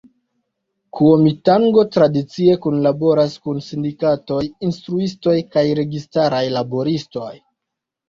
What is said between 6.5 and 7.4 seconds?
laboristoj.